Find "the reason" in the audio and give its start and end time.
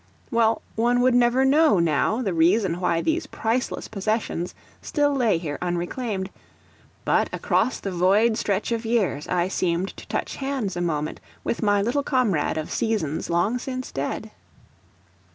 2.23-2.79